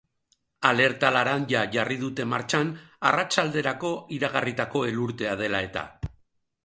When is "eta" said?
5.69-5.85